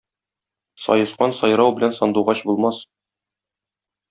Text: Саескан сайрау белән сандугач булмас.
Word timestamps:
Саескан 0.85 1.35
сайрау 1.39 1.75
белән 1.77 1.93
сандугач 2.01 2.43
булмас. 2.49 2.81